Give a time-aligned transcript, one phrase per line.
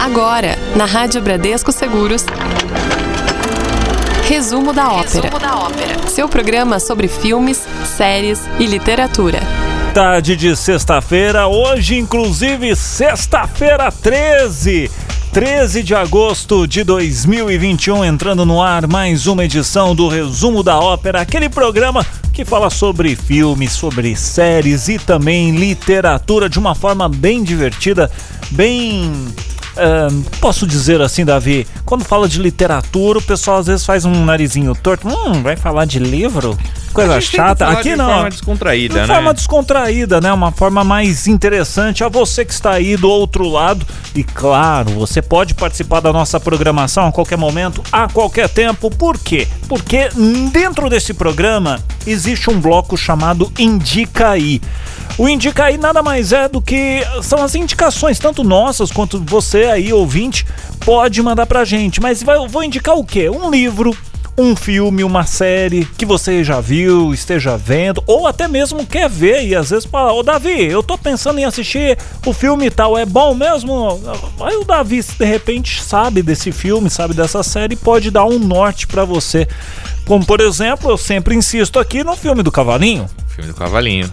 [0.00, 2.24] Agora, na Rádio Bradesco Seguros.
[4.26, 5.24] Resumo da ópera.
[5.24, 6.08] Resumo da ópera.
[6.08, 9.40] Seu programa sobre filmes, séries e literatura.
[9.92, 14.90] Tarde de sexta-feira, hoje inclusive sexta-feira 13.
[15.34, 21.20] 13 de agosto de 2021, entrando no ar mais uma edição do Resumo da Ópera,
[21.20, 27.44] aquele programa que fala sobre filmes, sobre séries e também literatura de uma forma bem
[27.44, 28.10] divertida,
[28.50, 29.28] bem
[30.40, 34.74] Posso dizer assim, Davi, quando fala de literatura, o pessoal às vezes faz um narizinho
[34.74, 35.08] torto.
[35.08, 36.56] Hum, vai falar de livro?
[36.92, 37.68] Coisa chata.
[37.68, 38.06] Aqui de não.
[38.06, 39.06] forma descontraída, de né?
[39.06, 40.32] forma descontraída, né?
[40.32, 43.86] Uma forma mais interessante a você que está aí do outro lado.
[44.14, 48.90] E claro, você pode participar da nossa programação a qualquer momento, a qualquer tempo.
[48.90, 49.46] Por quê?
[49.68, 50.08] Porque
[50.52, 54.60] dentro desse programa existe um bloco chamado Indica aí.
[55.18, 59.64] O Indica aí nada mais é do que são as indicações, tanto nossas quanto você
[59.70, 60.46] aí, ouvinte,
[60.84, 62.00] pode mandar pra gente.
[62.00, 63.28] Mas vai, vou indicar o quê?
[63.30, 63.96] Um livro,
[64.40, 69.46] um filme, uma série que você já viu, esteja vendo, ou até mesmo quer ver
[69.46, 73.04] e às vezes fala, ô Davi, eu tô pensando em assistir o filme tal, é
[73.04, 74.00] bom mesmo?
[74.40, 78.86] Aí o Davi, de repente, sabe desse filme, sabe dessa série, pode dar um norte
[78.86, 79.46] para você.
[80.06, 83.06] Como por exemplo, eu sempre insisto aqui no filme do Cavalinho.
[83.28, 84.10] Filme do Cavalinho.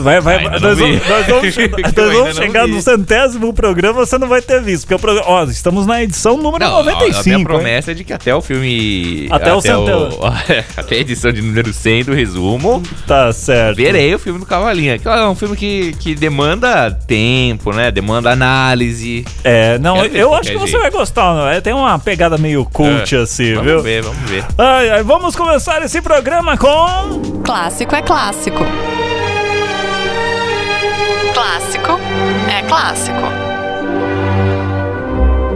[0.00, 1.56] Vai, vai, nós, vamos, nós vamos,
[1.96, 4.82] nós vamos chegar no centésimo programa, você não vai ter visto.
[4.84, 7.18] Porque o programa, ó, estamos na edição número Não, a- 95.
[7.18, 7.44] a minha hein?
[7.44, 9.28] promessa é de que até o filme.
[9.30, 10.18] Até o centésimo.
[10.76, 13.76] até a edição de número 100 do resumo, Tá certo.
[13.76, 14.94] verei o filme do Cavalinho.
[14.94, 17.90] Aquilo é um filme que, que demanda tempo, né?
[17.90, 19.24] Demanda análise.
[19.44, 20.82] É, não, Quero eu acho que você jeito.
[20.82, 21.60] vai gostar, não é?
[21.60, 23.82] Tem uma pegada meio cult É, assim, vamos viu?
[23.82, 24.44] ver, vamos ver.
[24.56, 27.42] Ai, ai, vamos começar esse programa com.
[27.44, 28.64] Clássico é clássico.
[28.64, 29.13] Clássico
[32.68, 33.20] clássico.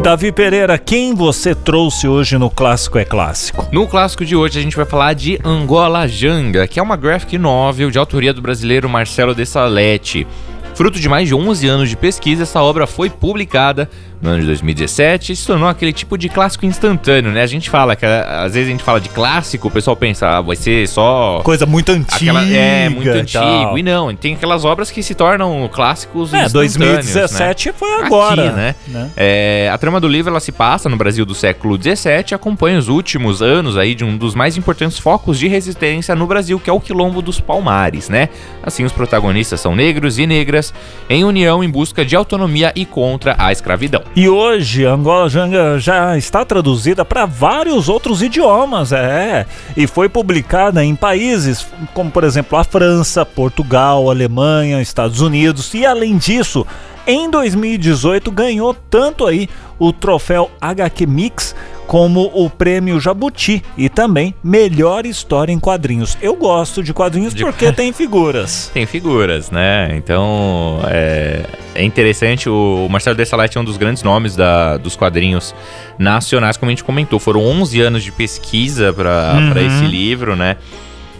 [0.02, 3.66] Davi Pereira, quem você trouxe hoje no Clássico é Clássico?
[3.72, 7.36] No clássico de hoje a gente vai falar de Angola Janga, que é uma graphic
[7.36, 10.26] novel de autoria do brasileiro Marcelo de Salete.
[10.74, 13.90] Fruto de mais de 11 anos de pesquisa, essa obra foi publicada
[14.20, 17.42] no ano de 2017 e se tornou aquele tipo de clássico instantâneo, né?
[17.42, 20.40] A gente fala que às vezes a gente fala de clássico, o pessoal pensa, ah,
[20.40, 22.32] vai ser só Coisa muito antiga.
[22.40, 23.78] aquela é muito antigo tal.
[23.78, 27.74] e não, tem aquelas obras que se tornam clássicos É, instantâneos, 2017 né?
[27.78, 28.46] foi agora.
[28.48, 28.74] Aqui, né?
[28.88, 29.10] né?
[29.16, 32.78] É, a trama do livro ela se passa no Brasil do século XVII e acompanha
[32.78, 36.68] os últimos anos aí de um dos mais importantes focos de resistência no Brasil, que
[36.68, 38.28] é o Quilombo dos Palmares, né?
[38.62, 40.74] Assim, os protagonistas são negros e negras
[41.08, 44.02] em união em busca de autonomia e contra a escravidão.
[44.16, 49.46] E hoje Angola Janga já está traduzida para vários outros idiomas, é.
[49.76, 55.72] E foi publicada em países como, por exemplo, a França, Portugal, Alemanha, Estados Unidos.
[55.72, 56.66] E além disso,
[57.06, 59.48] em 2018 ganhou tanto aí
[59.78, 61.54] o troféu HQ Mix
[61.88, 66.16] como o prêmio Jabuti e também melhor história em quadrinhos.
[66.22, 68.70] Eu gosto de quadrinhos De- porque tem figuras.
[68.74, 69.90] Tem figuras, né?
[69.96, 71.44] Então é,
[71.74, 72.48] é interessante.
[72.48, 75.54] O Marcelo Dessalete é um dos grandes nomes da, dos quadrinhos
[75.98, 77.18] nacionais, como a gente comentou.
[77.18, 79.66] Foram 11 anos de pesquisa para Uhum.
[79.66, 80.56] esse livro, né?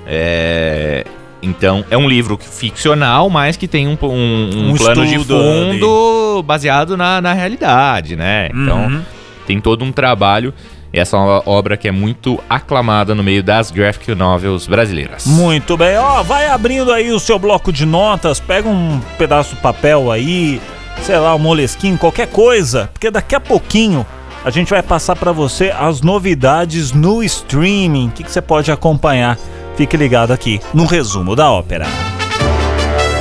[0.06, 1.04] É,
[1.42, 6.42] então é um livro ficcional, mas que tem um, um- um Um plano de fundo
[6.44, 8.48] baseado na, na realidade, né?
[8.52, 9.02] Então Uhum.
[9.48, 10.52] Tem todo um trabalho.
[10.92, 15.26] E essa é uma obra que é muito aclamada no meio das graphic novels brasileiras.
[15.26, 19.60] Muito bem, ó, vai abrindo aí o seu bloco de notas, pega um pedaço de
[19.60, 20.60] papel aí,
[21.02, 24.06] sei lá, um molesquinho, qualquer coisa, porque daqui a pouquinho
[24.44, 28.70] a gente vai passar pra você as novidades no streaming, o que, que você pode
[28.70, 29.38] acompanhar.
[29.76, 31.86] Fique ligado aqui no resumo da ópera.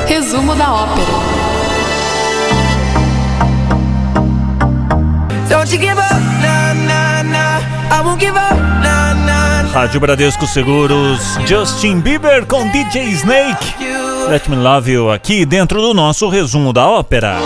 [0.08, 1.37] Resumo da ópera.
[5.50, 7.62] Don't you give up, nah, nah, nah.
[7.90, 8.54] I won't give up,
[8.84, 9.72] nah, nah, nah.
[9.72, 13.76] Rádio Bradesco Seguros, Justin Bieber com DJ Snake.
[14.30, 17.38] Let Me Love You aqui dentro do nosso resumo da ópera.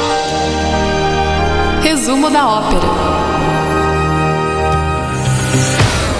[1.83, 2.87] Resumo da ópera.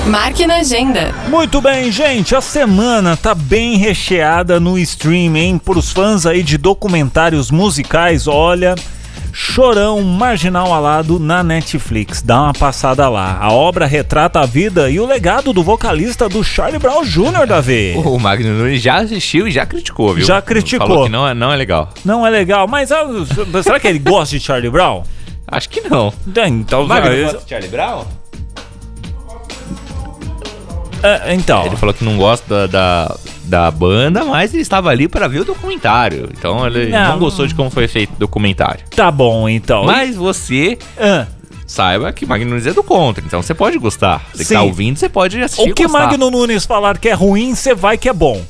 [0.06, 1.14] Marque na agenda.
[1.30, 7.50] Muito bem, gente, a semana tá bem recheada no streaming pros fãs aí de documentários
[7.50, 8.28] musicais.
[8.28, 8.76] Olha,
[9.34, 12.22] Chorão Marginal Alado na Netflix.
[12.22, 13.38] Dá uma passada lá.
[13.40, 17.48] A obra retrata a vida e o legado do vocalista do Charlie Brown Jr.
[17.48, 17.96] Davi.
[18.12, 20.26] O Magno Nunes já assistiu e já criticou, viu?
[20.26, 20.88] Já criticou.
[20.88, 21.90] Falou que não é, não é legal.
[22.04, 23.06] Não é legal, mas ah,
[23.64, 25.04] será que ele gosta de Charlie Brown?
[25.48, 26.14] Acho que não.
[26.28, 28.06] Então, Magno gosta de Charlie Brown?
[31.04, 31.66] é, então.
[31.66, 35.40] Ele falou que não gosta da, da, da banda, mas ele estava ali para ver
[35.40, 36.30] o documentário.
[36.38, 37.20] Então ele não, Não.
[37.20, 38.86] gostou de como foi feito o documentário.
[38.96, 39.84] Tá bom, então.
[39.86, 41.26] Mas você Ah,
[41.68, 44.26] saiba que Magno Nunes é do contra, então você pode gostar.
[44.34, 44.54] Você que Sim.
[44.56, 45.88] tá ouvindo, você pode assistir o que.
[45.88, 48.42] Magno Nunes falar que é ruim, você vai que é bom.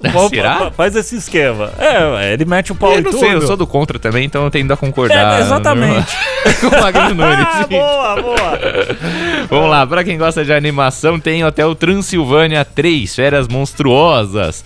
[0.28, 0.70] Será?
[0.70, 1.72] Faz esse esquema.
[1.78, 3.20] É, ele mete o pau Eu em não tudo.
[3.20, 5.38] sei, eu sou do contra também, então eu tendo a concordar.
[5.38, 6.16] É, exatamente.
[6.60, 7.46] com o Magno Nunes.
[7.46, 8.58] Ah, boa, boa.
[9.48, 14.64] Vamos lá, pra quem gosta de animação, tem Hotel Transilvânia 3, Férias Monstruosas.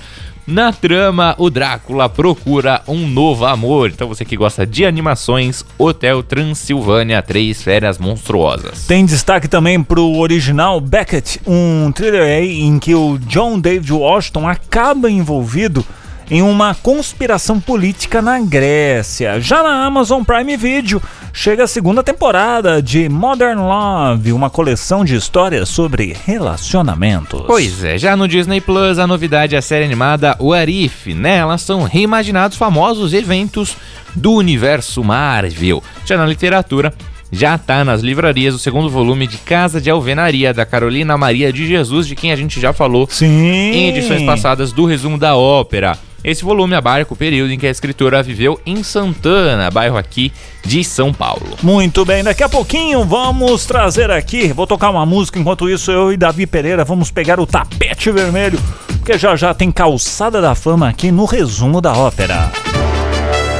[0.50, 3.88] Na trama, o Drácula procura um novo amor.
[3.88, 8.84] Então você que gosta de animações, Hotel Transilvânia 3, Férias Monstruosas.
[8.84, 15.08] Tem destaque também pro original Beckett, um thriller em que o John David Washington acaba
[15.08, 15.86] envolvido
[16.30, 19.40] em uma conspiração política na Grécia.
[19.40, 25.16] Já na Amazon Prime Video chega a segunda temporada de Modern Love, uma coleção de
[25.16, 27.42] histórias sobre relacionamentos.
[27.46, 31.06] Pois é, já no Disney Plus, a novidade é a série animada What If.
[31.08, 33.76] Nela são reimaginados famosos eventos
[34.14, 35.82] do universo Marvel.
[36.04, 36.94] Já na literatura,
[37.32, 41.66] já tá nas livrarias o segundo volume de Casa de Alvenaria, da Carolina Maria de
[41.66, 43.26] Jesus, de quem a gente já falou Sim.
[43.26, 45.96] em edições passadas do resumo da ópera.
[46.22, 50.32] Esse volume abarca o período em que a escritora viveu em Santana, bairro aqui
[50.64, 51.56] de São Paulo.
[51.62, 56.12] Muito bem, daqui a pouquinho vamos trazer aqui, vou tocar uma música, enquanto isso eu
[56.12, 58.60] e Davi Pereira vamos pegar o tapete vermelho,
[58.98, 62.52] porque já já tem calçada da fama aqui no resumo da ópera.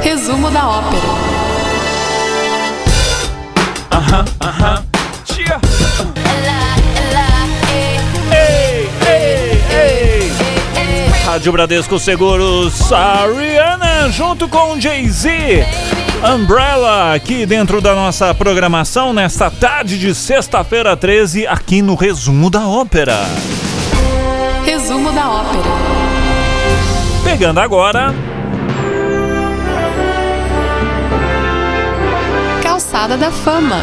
[0.03, 1.41] Resumo da ópera.
[3.91, 4.80] Ei,
[11.31, 15.65] Rádio Bradesco Seguros, a Rihanna junto com Jay-Z.
[16.35, 22.67] Umbrella aqui dentro da nossa programação nesta tarde de sexta-feira 13, aqui no resumo da
[22.67, 23.17] ópera.
[24.65, 25.71] Resumo da ópera.
[27.23, 28.13] Pegando agora.
[32.61, 33.77] Calçada da fama.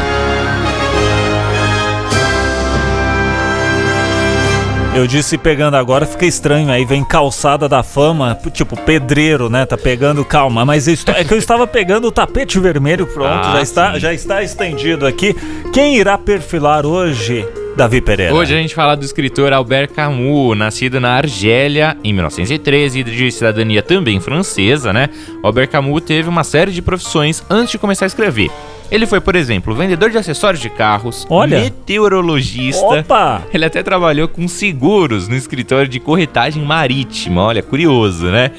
[4.98, 6.72] Eu disse pegando agora, fica estranho.
[6.72, 9.64] Aí vem calçada da fama, tipo pedreiro, né?
[9.64, 10.66] Tá pegando, calma.
[10.66, 14.00] Mas estou- é que eu estava pegando o tapete vermelho, pronto, Ah, já, está, sim.
[14.00, 15.36] já está estendido aqui.
[15.72, 18.34] Quem irá perfilar hoje, Davi Pereira?
[18.34, 23.32] Hoje a gente fala do escritor Albert Camus, nascido na Argélia em 1913 e de
[23.32, 25.10] cidadania também francesa, né?
[25.44, 28.50] Albert Camus teve uma série de profissões antes de começar a escrever.
[28.90, 31.60] Ele foi, por exemplo, vendedor de acessórios de carros, Olha.
[31.60, 32.86] meteorologista.
[32.86, 33.44] Opa!
[33.54, 37.42] Ele até trabalhou com seguros no escritório de corretagem marítima.
[37.42, 38.52] Olha, curioso, né?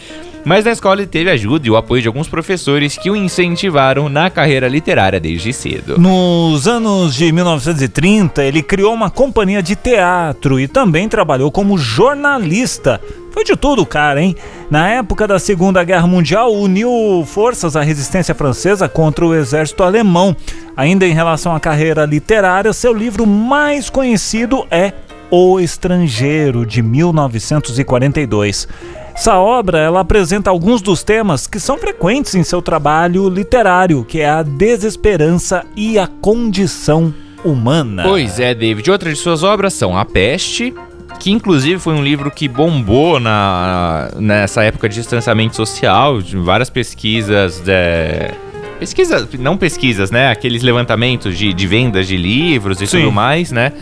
[0.45, 4.09] Mas na escola ele teve ajuda e o apoio de alguns professores que o incentivaram
[4.09, 5.99] na carreira literária desde cedo.
[5.99, 13.01] Nos anos de 1930, ele criou uma companhia de teatro e também trabalhou como jornalista.
[13.39, 14.35] Foi de tudo, cara, hein?
[14.69, 20.35] Na época da Segunda Guerra Mundial, uniu forças à resistência francesa contra o exército alemão.
[20.77, 24.93] Ainda em relação à carreira literária, seu livro mais conhecido é
[25.31, 28.67] O Estrangeiro, de 1942.
[29.15, 34.19] Essa obra ela apresenta alguns dos temas que são frequentes em seu trabalho literário, que
[34.19, 37.15] é a desesperança e a condição
[37.45, 38.03] humana.
[38.03, 38.91] Pois é, David.
[38.91, 40.75] Outras de suas obras são A Peste,
[41.19, 46.71] que inclusive foi um livro que bombou na, nessa época de distanciamento social, de várias
[46.71, 47.63] pesquisas.
[47.67, 48.33] é,
[48.79, 50.31] Pesquisas, não pesquisas, né?
[50.31, 52.99] Aqueles levantamentos de, de vendas de livros e Sim.
[52.99, 53.73] tudo mais, né?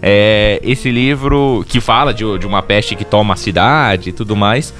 [0.00, 4.36] É, esse livro que fala de, de uma peste que toma a cidade e tudo
[4.36, 4.72] mais,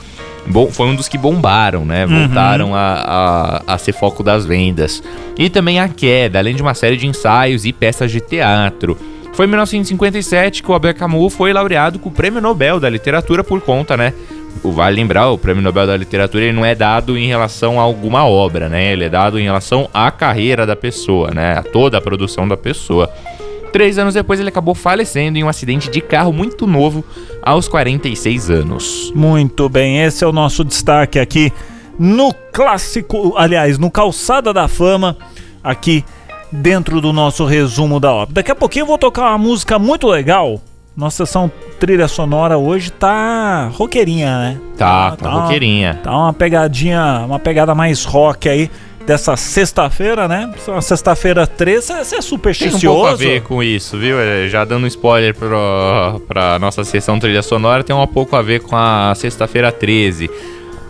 [0.46, 2.06] bom, foi um dos que bombaram, né?
[2.06, 5.02] Voltaram a, a, a ser foco das vendas.
[5.36, 8.96] E também A Queda, além de uma série de ensaios e peças de teatro.
[9.34, 13.42] Foi em 1957 que o Albert Camus foi laureado com o Prêmio Nobel da Literatura
[13.42, 14.14] por conta, né?
[14.62, 18.24] Vale lembrar, o Prêmio Nobel da Literatura ele não é dado em relação a alguma
[18.24, 18.92] obra, né?
[18.92, 21.58] Ele é dado em relação à carreira da pessoa, né?
[21.58, 23.12] A toda a produção da pessoa.
[23.72, 27.04] Três anos depois ele acabou falecendo em um acidente de carro muito novo,
[27.42, 29.12] aos 46 anos.
[29.16, 31.52] Muito bem, esse é o nosso destaque aqui
[31.98, 35.16] no clássico, aliás, no Calçada da Fama,
[35.62, 36.04] aqui
[36.54, 38.34] dentro do nosso resumo da obra.
[38.34, 40.60] Daqui a pouquinho eu vou tocar uma música muito legal.
[40.96, 44.60] Nossa sessão trilha sonora hoje tá roqueirinha, né?
[44.78, 46.00] Tá, tá roqueirinha.
[46.02, 48.70] Tá uma pegadinha, uma pegada mais rock aí
[49.04, 50.52] dessa sexta-feira, né?
[50.68, 52.86] É sexta-feira 13, você é Tem um supersticioso.
[52.86, 54.18] pouco a ver com isso, viu?
[54.20, 58.42] É, Já dando um spoiler pro, pra nossa sessão trilha sonora, tem um pouco a
[58.42, 60.30] ver com a sexta-feira 13.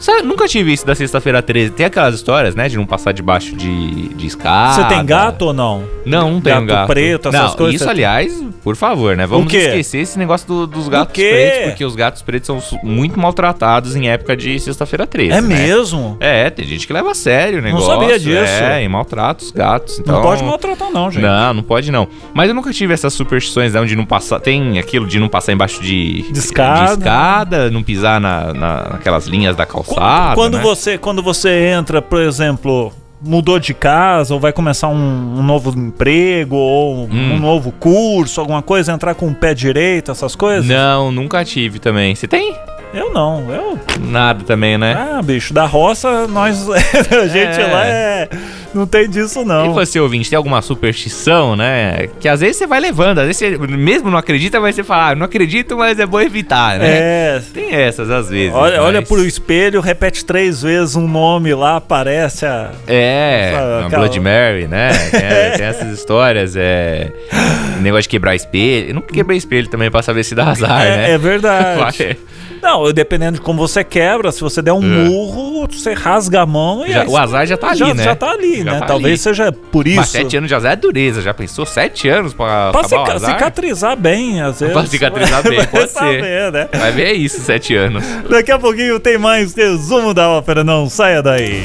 [0.05, 1.71] Sabe, nunca tive isso da sexta-feira 13.
[1.71, 2.69] Tem aquelas histórias, né?
[2.69, 4.83] De não passar debaixo de, de escada.
[4.83, 5.83] Você tem gato ou não?
[6.05, 6.87] Não, não tenho Gato gato.
[6.89, 7.81] preto, essas não, coisas?
[7.81, 9.27] Isso, aliás, por favor, né?
[9.27, 13.97] Vamos esquecer esse negócio do- dos gatos pretos, porque os gatos pretos são muito maltratados
[13.97, 15.31] em época de sexta-feira 13.
[15.33, 15.49] É né?
[15.49, 16.19] mesmo?
[16.21, 17.87] É, tem gente que leva a sério o negócio.
[17.87, 18.37] sabia disso.
[18.63, 19.99] É, e maltrata os gatos.
[19.99, 20.17] Então...
[20.17, 21.23] Não pode maltratar não, gente.
[21.23, 22.07] Não, não pode não.
[22.35, 24.39] Mas eu nunca tive essas superstições não, de não passar.
[24.41, 26.93] Tem aquilo de não passar embaixo de, De escada.
[26.93, 29.94] escada, não pisar na, na- naquelas linhas da calçada.
[30.35, 30.63] Quando, né?
[30.63, 35.71] você, quando você entra, por exemplo, mudou de casa ou vai começar um, um novo
[35.79, 37.35] emprego ou Hum.
[37.35, 40.67] um novo curso, alguma coisa, entrar com o pé direito, essas coisas?
[40.67, 42.15] Não, nunca tive também.
[42.15, 42.55] Você tem?
[42.95, 43.79] Eu não, eu...
[44.01, 44.95] Nada também, né?
[44.97, 46.67] Ah, bicho, da roça, nós...
[46.71, 47.67] a gente É.
[47.67, 48.29] lá é...
[48.73, 49.73] Não tem disso, E não.
[49.73, 52.09] você, ouvinte, tem alguma superstição, né?
[52.19, 55.11] Que às vezes você vai levando, às vezes você mesmo não acredita, mas você fala,
[55.11, 56.89] ah, não acredito, mas é bom evitar, né?
[56.89, 57.43] É...
[57.53, 58.53] Tem essas às vezes.
[58.53, 62.71] Olha, olha mas- pro espelho, repete três vezes um nome lá, aparece a...
[62.89, 64.91] É, a aquela- Blood Mary, né?
[65.11, 67.13] Tem, tem essas histórias, é.
[67.81, 68.89] Negócio de quebrar espelho.
[68.89, 71.11] Eu não quebrei espelho também pra saber se dá azar, é, né?
[71.13, 72.17] é verdade.
[72.65, 76.85] Não, dependendo de como você quebra, se você der um murro, você rasga a mão
[76.87, 78.03] e Já- aí o azar já tá ali, já, né?
[78.03, 78.79] Já tá ali, Já né?
[78.81, 79.19] tá Talvez ali.
[79.19, 79.97] seja por isso.
[79.99, 81.21] Mas sete anos de azar é dureza.
[81.21, 81.67] Já pensou?
[81.67, 84.73] Sete anos pra, Pra acabar o cica- cicatrizar bem, às vezes.
[84.73, 86.51] Pra cicatrizar bem, pode ser.
[86.53, 86.69] né?
[86.73, 88.03] Vai ver isso, sete anos.
[88.31, 91.65] Daqui a pouquinho tem mais resumo da ópera, não saia daí.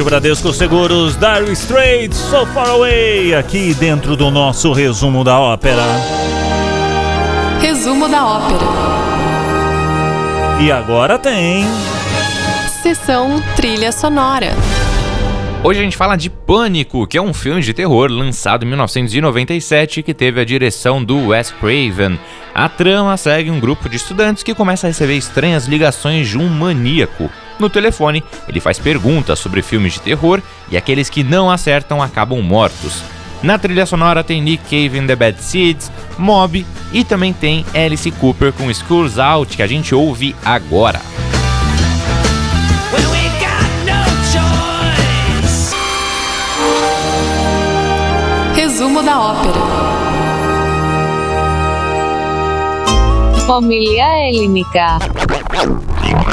[0.00, 5.84] Rádio Bradesco Seguros, Dire Straits, So Far Away, aqui dentro do nosso resumo da ópera.
[7.60, 8.64] Resumo da ópera.
[10.58, 11.66] E agora tem.
[12.82, 14.56] Sessão trilha sonora.
[15.62, 20.02] Hoje a gente fala de Pânico, que é um filme de terror lançado em 1997
[20.02, 22.18] que teve a direção do Wes Craven.
[22.54, 26.48] A trama segue um grupo de estudantes que começa a receber estranhas ligações de um
[26.48, 27.28] maníaco.
[27.60, 30.40] No telefone, ele faz perguntas sobre filmes de terror
[30.70, 33.02] e aqueles que não acertam acabam mortos.
[33.42, 38.10] Na trilha sonora tem Nick Cave and the Bad Seeds, Mob e também tem Alice
[38.12, 41.00] Cooper com Schools Out, que a gente ouve agora.
[53.50, 55.00] Família é Helênica.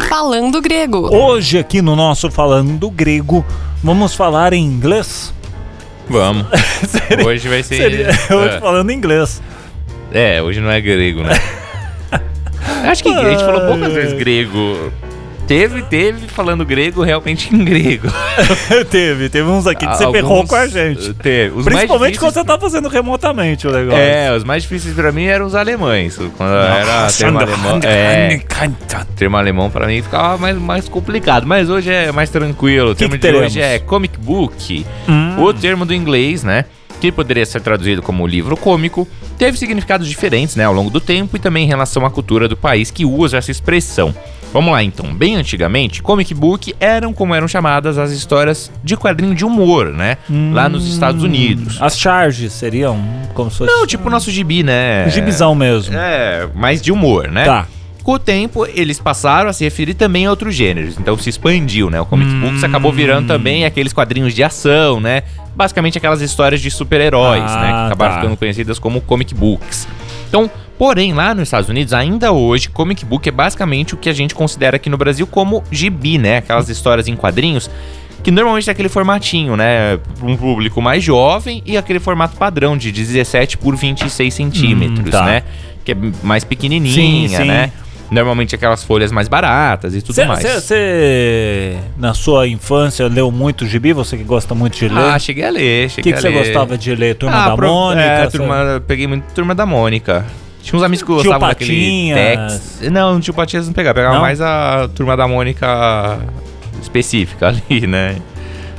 [0.08, 1.10] Falando grego.
[1.12, 3.44] Hoje aqui no nosso Falando Grego,
[3.84, 5.34] vamos falar em inglês?
[6.08, 6.46] Vamos.
[6.86, 7.76] seria, hoje vai ser.
[7.76, 8.60] Seria, hoje é.
[8.60, 9.42] falando inglês.
[10.12, 11.34] É, hoje não é grego, né?
[12.88, 14.94] Acho que a gente falou poucas vezes grego.
[15.48, 18.10] Teve, teve falando grego realmente em grego.
[18.92, 21.14] teve, teve uns aqui que você Alguns- ferrou com a gente.
[21.14, 21.56] Teve.
[21.56, 23.98] Os Principalmente quando você tá fazendo remotamente o negócio.
[23.98, 26.18] É, os mais difíceis pra mim eram os alemães.
[26.38, 27.80] Quando era termo alemão.
[27.84, 28.42] É,
[29.16, 31.48] termo alemão pra mim ficava mais, mais complicado.
[31.48, 32.92] Mas hoje é mais tranquilo.
[32.92, 33.76] O termo que de hoje teremos?
[33.76, 34.86] é comic book.
[35.08, 35.42] Hum.
[35.42, 36.66] O termo do inglês, né?
[37.00, 41.38] Que poderia ser traduzido como livro cômico, teve significados diferentes né, ao longo do tempo
[41.38, 44.14] e também em relação à cultura do país que usa essa expressão.
[44.54, 49.36] Vamos lá então, bem antigamente, comic book eram como eram chamadas as histórias de quadrinho
[49.36, 50.18] de humor, né?
[50.54, 51.78] Lá nos Estados Unidos.
[51.82, 52.98] As charges seriam
[53.34, 55.06] como se fosse Não, tipo o nosso gibi, né?
[55.06, 55.96] um gibizão mesmo.
[55.96, 57.44] É, mais de humor, né?
[57.46, 57.68] Tá.
[58.02, 60.98] Com o tempo, eles passaram a se referir também a outros gêneros.
[60.98, 62.00] Então se expandiu, né?
[62.00, 65.24] O comic books acabou virando também aqueles quadrinhos de ação, né?
[65.54, 67.68] Basicamente aquelas histórias de super-heróis, Ah, né?
[67.68, 68.22] Que acabaram tá.
[68.22, 69.86] ficando conhecidas como comic books.
[70.28, 74.14] Então, porém, lá nos Estados Unidos, ainda hoje, comic book é basicamente o que a
[74.14, 76.38] gente considera aqui no Brasil como gibi, né?
[76.38, 77.70] Aquelas histórias em quadrinhos
[78.24, 80.00] que normalmente tem aquele formatinho, né?
[80.22, 85.24] Um público mais jovem e aquele formato padrão de 17 por 26 centímetros, tá.
[85.24, 85.44] né?
[85.86, 87.48] Que é mais pequenininha, Sim, sim.
[87.48, 87.72] né?
[88.10, 90.42] Normalmente aquelas folhas mais baratas e tudo mais.
[90.42, 93.92] Você, na sua infância, leu muito gibi?
[93.92, 95.04] Você que gosta muito de ler?
[95.04, 96.46] Ah, cheguei a ler, o cheguei que, que a você ler.
[96.46, 97.16] gostava de ler?
[97.16, 98.02] Turma ah, da pro- Mônica?
[98.02, 100.26] É, turma, peguei muito Turma da Mônica.
[100.62, 102.14] Tinha uns amigos que gostavam daquele.
[102.14, 102.82] Tex.
[102.92, 103.96] Não, o tio Patinhas não pegava.
[103.96, 104.22] Pegava Não?
[104.22, 106.20] mais a Turma da Mônica
[106.82, 108.18] específica ali, né?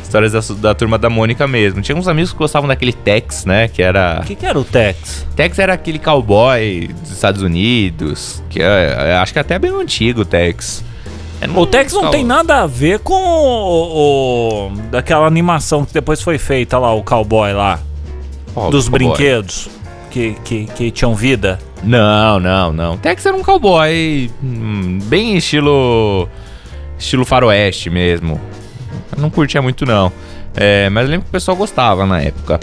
[0.09, 1.81] Histórias da, da Turma da Mônica mesmo.
[1.83, 3.69] Tinha uns amigos que gostavam daquele Tex, né?
[3.69, 4.21] Que era...
[4.23, 5.27] O que, que era o Tex?
[5.37, 8.43] Tex era aquele cowboy dos Estados Unidos.
[8.49, 10.83] Que é, é, acho que até bem antigo o Tex.
[11.55, 16.37] O Tex não tem nada a ver com o, o- daquela animação que depois foi
[16.39, 17.79] feita lá, o cowboy lá,
[18.55, 19.07] Qual dos cowboy?
[19.09, 19.69] brinquedos
[20.11, 21.59] que, que, que tinham vida.
[21.85, 22.97] Não, não, não.
[22.97, 26.29] Tex era um cowboy hum, bem estilo
[26.99, 28.41] estilo faroeste mesmo.
[29.17, 30.13] Eu não curtia muito não.
[30.55, 32.59] É, mas eu lembro que o pessoal gostava na época.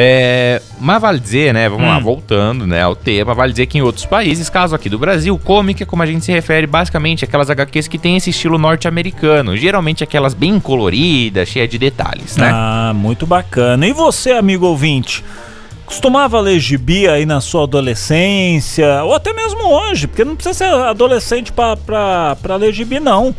[0.00, 1.68] É, mas vale dizer, né?
[1.68, 4.96] Vamos lá, voltando né, ao tema, vale dizer que em outros países, caso aqui do
[4.96, 8.58] Brasil, comic é como a gente se refere basicamente aquelas HQs que tem esse estilo
[8.58, 12.48] norte-americano, geralmente aquelas bem coloridas, cheias de detalhes, né?
[12.52, 13.88] Ah, muito bacana.
[13.88, 15.24] E você, amigo ouvinte?
[15.84, 20.72] Costumava ler gibi aí na sua adolescência, ou até mesmo hoje, porque não precisa ser
[20.72, 23.34] adolescente para ler gibi, não.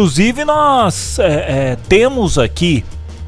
[0.00, 1.24] Inclusive, nós é,
[1.72, 2.84] é, temos aqui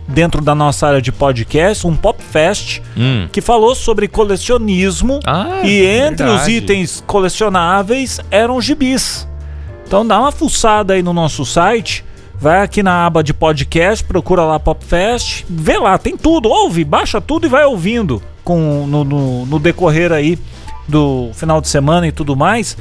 [0.06, 3.26] dentro da nossa área de podcast, um Pop Fest, Hum.
[3.32, 6.52] que falou sobre colecionismo Ah, e entre os verdade.
[6.52, 9.26] itens colecionáveis eram gibis.
[9.84, 12.04] Então dá uma fuçada aí no nosso site,
[12.38, 16.84] vai aqui na aba de podcast, procura lá Pop Fest, vê lá, tem tudo, ouve,
[16.84, 20.38] baixa tudo e vai ouvindo com no, no- no decorrer aí
[20.86, 22.76] do final de semana e tudo mais.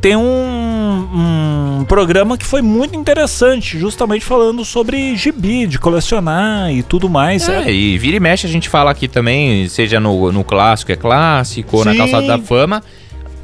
[0.00, 6.82] Tem um, um programa que foi muito interessante, justamente falando sobre gibi, de colecionar e
[6.82, 7.48] tudo mais.
[7.48, 10.96] É, e vira e mexe a gente fala aqui também, seja no, no clássico é
[10.96, 11.98] clássico, ou na Sim.
[11.98, 12.82] calçada da fama,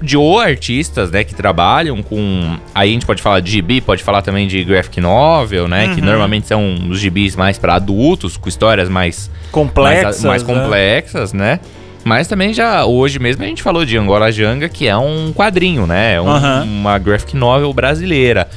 [0.00, 2.56] de ou artistas, né, que trabalham com.
[2.74, 6.00] Aí a gente pode falar de gibi, pode falar também de graphic novel, né, que
[6.00, 6.06] Uhum.
[6.06, 10.54] normalmente são os gibis mais para adultos, com histórias mais complexas, mais, mais né?
[10.54, 11.60] complexas, né?
[12.08, 15.86] Mas também já hoje mesmo a gente falou de Angola Janga, que é um quadrinho,
[15.86, 16.14] né?
[16.14, 16.64] É um- Aham.
[16.64, 18.48] uma graphic novel brasileira.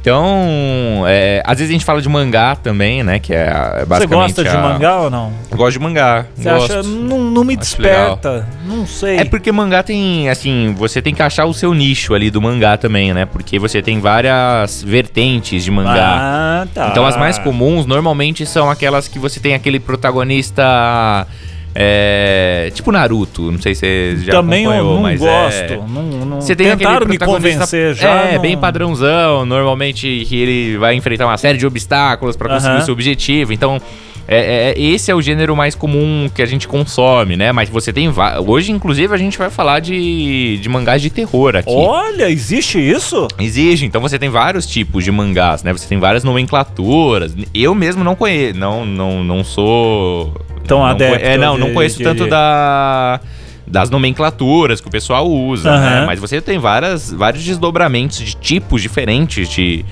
[0.00, 3.20] Então, é, às vezes a gente fala de mangá também, né?
[3.20, 4.08] Que é, é Você basicamente.
[4.34, 5.32] gosta de a- mangá ou não?
[5.48, 6.26] Eu gosto de mangá.
[6.34, 6.72] Você gosto.
[6.72, 6.82] acha.
[6.82, 8.44] Não, não me desperta.
[8.66, 9.18] Não sei.
[9.18, 12.76] É porque mangá tem, assim, você tem que achar o seu nicho ali do mangá
[12.76, 13.26] também, né?
[13.26, 16.16] Porque você tem várias vertentes de mangá.
[16.20, 16.88] Ah, tá.
[16.90, 21.26] Então as mais comuns normalmente são aquelas que você tem aquele protagonista.
[21.74, 25.72] É, tipo Naruto, não sei se você já Também eu acompanhou, não mas gosto.
[25.72, 25.76] é...
[25.88, 26.40] Não, não...
[26.40, 28.24] Você tem Tentaram me convencer já.
[28.26, 29.46] É, não- bem padrãozão.
[29.46, 32.82] Normalmente que ele vai enfrentar uma série de obstáculos pra conseguir Aham.
[32.82, 33.52] o seu objetivo.
[33.52, 33.80] Então,
[34.28, 37.52] é, é- esse é o gênero mais comum que a gente consome, né?
[37.52, 38.12] Mas você tem.
[38.46, 41.70] Hoje, inclusive, a gente vai falar de, de mangás de terror aqui.
[41.72, 43.26] Olha, existe isso?
[43.38, 45.72] Exige, então você tem vários tipos de mangás, né?
[45.72, 47.34] Você tem várias nomenclaturas.
[47.54, 50.32] Eu mesmo não conheço, não, não, não sou
[50.66, 53.20] Tão não adepto conhe- É, não, não de- conheço de- tanto de- da
[53.66, 55.80] das nomenclaturas que o pessoal usa, Aham.
[56.00, 56.04] né?
[56.06, 59.82] Mas você tem várias, vários desdobramentos de tipos diferentes de,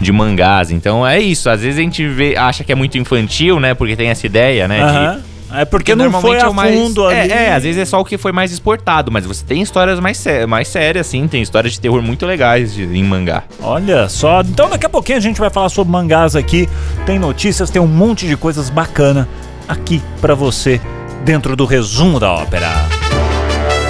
[0.00, 0.70] de mangás.
[0.72, 1.48] Então é isso.
[1.48, 3.74] Às vezes a gente vê, acha que é muito infantil, né?
[3.74, 4.76] Porque tem essa ideia, né?
[4.78, 5.20] de- Aham.
[5.54, 7.30] É porque não foi a é o mais- fundo ali.
[7.32, 9.98] É, é, às vezes é só o que foi mais exportado, mas você tem histórias
[9.98, 13.44] mais, sé- mais sérias, sim, tem histórias de terror muito legais de- em mangá.
[13.62, 14.42] Olha só.
[14.42, 16.68] Então daqui a pouquinho a gente vai falar sobre mangás aqui.
[17.06, 19.26] Tem notícias, tem um monte de coisas bacana
[19.68, 20.80] aqui pra você
[21.24, 22.68] dentro do resumo da ópera.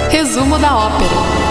[0.09, 1.49] Resumo da ópera.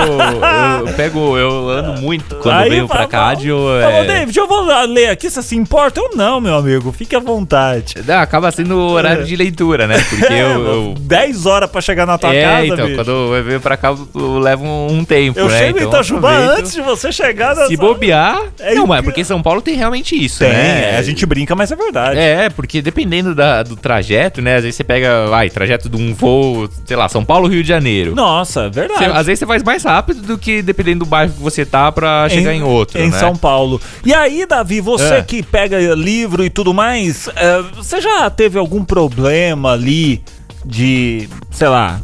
[0.86, 4.62] eu pego, eu ando muito quando Aí venho pra cá eu, é, David, eu vou
[4.86, 6.00] ler aqui, você se importa?
[6.00, 7.94] Eu não, meu amigo, fique à vontade.
[8.06, 9.96] Não, acaba sendo horário de leitura, né?
[10.08, 10.64] Porque É, eu.
[10.66, 12.96] eu 10 horas pra chegar na tua é, casa, então, bicho.
[12.96, 15.58] quando eu venho pra cá, eu levo um tempo, Eu né?
[15.58, 16.58] chego então, em Itajubá aproveito.
[16.60, 17.68] antes de você chegar nessa...
[17.68, 18.40] Se bobear.
[18.58, 20.94] É não, o mas que- porque São Paulo tem realmente isso, Tem, né?
[20.94, 22.18] é, a gente brinca, mas é verdade.
[22.18, 24.56] É, porque dependendo da- do trajeto, né?
[24.56, 27.68] Às vezes você pega, vai, trajeto de um voo, sei lá, São Paulo, Rio de
[27.68, 28.14] Janeiro.
[28.14, 29.04] Nossa, é Você- verdade.
[29.04, 32.28] às vezes você faz mais rápido do que dependendo do bairro que você tá pra
[32.28, 33.18] chegar em, outro, Em né?
[33.18, 33.80] São Paulo.
[34.04, 35.22] E aí, Davi, você É.
[35.22, 40.22] que pega livro e tudo mais, é, você já teve algum problema ali
[40.64, 42.00] de, sei lá,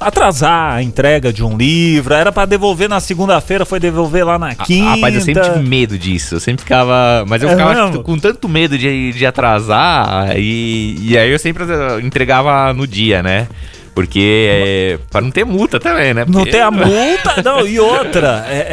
[0.00, 2.14] atrasar a entrega de um livro?
[2.14, 4.90] Era pra devolver na segunda-feira, foi devolver lá na quinta.
[4.90, 6.36] Rapaz, eu sempre tive medo disso.
[6.36, 7.24] Eu sempre ficava.
[7.28, 8.02] Mas eu É ficava mesmo?
[8.02, 10.36] com tanto medo de, de atrasar.
[10.38, 11.64] E, e aí eu sempre
[12.02, 13.48] entregava no dia, né?
[13.94, 14.48] Porque.
[14.48, 16.24] É, pra não ter multa também, né?
[16.24, 18.66] Não Porque- tem a multa, não, e outra, é,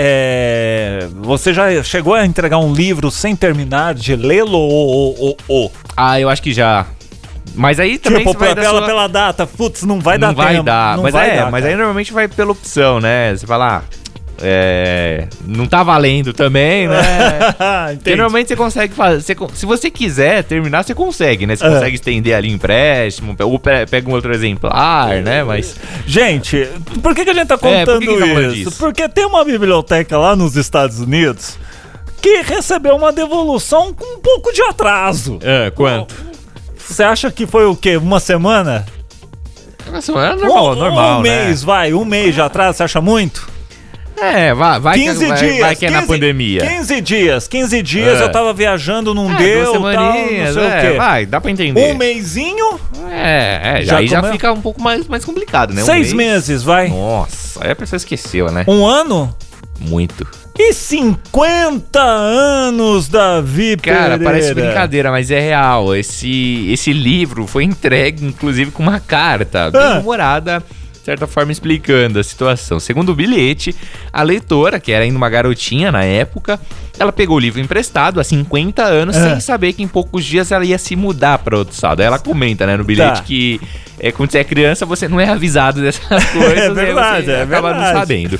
[1.03, 5.71] é, você já chegou a entregar um livro sem terminar de lê-lo ou, ou, ou,
[5.97, 6.85] Ah, eu acho que já.
[7.53, 8.87] Mas aí também Tipo, você vai dar pela, sua...
[8.87, 10.63] pela data, putz, não vai dar não vai tempo.
[10.63, 10.95] dar.
[10.97, 11.73] não mas vai é, dar, mas cara.
[11.73, 13.33] aí normalmente vai pela opção, né?
[13.35, 13.81] Você fala, ah,
[14.41, 16.97] é, não tá valendo também, né?
[17.95, 19.21] Porque normalmente você consegue fazer.
[19.21, 21.55] você se você quiser terminar, você consegue, né?
[21.55, 21.69] Você É.
[21.69, 25.41] consegue estender ali empréstimo, ou pe- pega um outro exemplar, né?
[25.43, 25.77] Mas.
[26.05, 26.67] Gente,
[27.01, 28.07] por que, que a gente tá É, por contando que
[28.51, 28.71] que isso?
[28.77, 31.57] Porque tem uma biblioteca lá nos Estados Unidos
[32.21, 35.39] que recebeu uma devolução com um pouco de atraso.
[35.41, 36.13] É, quanto?
[36.87, 37.97] Você acha que foi o quê?
[37.97, 38.85] Uma semana?
[39.87, 41.19] É normal, um, normal.
[41.19, 43.47] um mês, vai, um mês de atraso, você acha muito?
[44.19, 44.47] Né?
[44.47, 45.59] É, vai, vai, 15 que, vai, dias.
[45.59, 46.61] vai que é na 15 pandemia.
[46.65, 48.23] 15 dias, 15 dias É.
[48.23, 50.97] eu tava viajando, não É, deu, tal, não sei é, o quê.
[50.97, 51.91] vai, dá pra entender.
[51.93, 52.79] Um mêsinho,
[53.11, 55.83] É, é, Já aí já fica um pouco mais, mais complicado, né?
[55.83, 56.31] Um seis mês.
[56.47, 56.87] meses, vai.
[56.89, 58.63] Nossa, aí a pessoa esqueceu, né?
[58.67, 59.35] Um ano
[59.79, 60.25] Muito.
[60.57, 64.23] e 50 anos, Davi Cara, Pereira.
[64.23, 65.95] parece brincadeira, mas é real.
[65.95, 69.99] Esse, esse livro foi entregue, inclusive, com uma carta bem Ah.
[69.99, 72.79] humorada, de certa forma explicando a situação.
[72.79, 73.75] Segundo o bilhete,
[74.11, 76.59] a leitora, que era ainda uma garotinha na época,
[76.97, 79.29] ela pegou o livro emprestado há 50 anos, Ah.
[79.31, 81.99] sem saber que em poucos dias ela ia se mudar para outro estado.
[81.99, 83.23] Aí ela comenta, né, no bilhete Tá.
[83.23, 83.59] que
[83.99, 87.41] é, quando você é criança, você não é avisado dessas coisas, aí verdade, você é
[87.43, 87.99] acaba não verdade.
[87.99, 88.39] sabendo.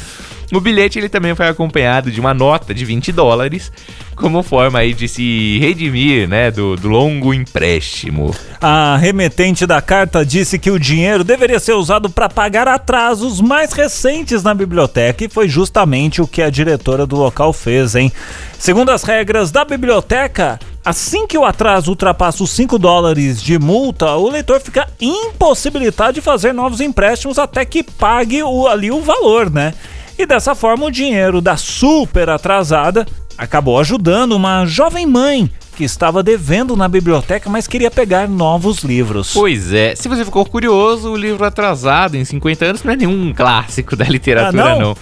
[0.54, 3.72] O bilhete ele também foi acompanhado de uma nota de 20 dólares,
[4.16, 8.34] como forma aí de se redimir, né, do, do longo empréstimo.
[8.62, 13.74] A remetente da carta disse que o dinheiro deveria ser usado para pagar atrasos mais
[13.74, 18.12] recentes na biblioteca e foi justamente o que a diretora do local fez, hein?
[18.58, 24.16] Segundo as regras da biblioteca, assim que o atraso ultrapassa os 5 dólares de multa,
[24.16, 29.52] o leitor fica impossibilitado de fazer novos empréstimos até que pague o, ali o valor,
[29.52, 29.74] né?
[30.18, 33.06] E dessa forma o dinheiro da super atrasada
[33.38, 39.32] acabou ajudando uma jovem mãe que estava devendo na biblioteca, mas queria pegar novos livros.
[39.34, 43.34] Pois é, se você ficou curioso, o livro atrasado em 50 anos não é nenhum
[43.34, 44.80] clássico da literatura, Ah, não?
[44.80, 44.98] não.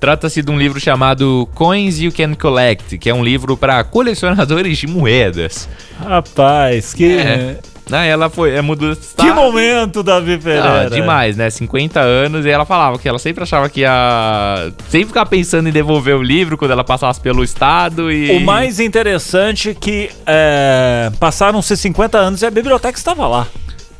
[0.00, 4.76] Trata-se de um livro chamado Coins You Can Collect, que é um livro para colecionadores
[4.78, 5.68] de moedas.
[5.98, 7.16] Rapaz, que.
[7.18, 7.58] É.
[7.90, 10.86] Ah, ela foi, é mudou Que momento, Davi Pereira.
[10.86, 11.50] Ah, demais, né?
[11.50, 14.72] 50 anos e ela falava que ela sempre achava que ia.
[14.88, 18.36] Sempre ficava pensando em devolver o livro quando ela passasse pelo estado e.
[18.36, 23.46] O mais interessante é que é, passaram-se 50 anos e a biblioteca estava lá.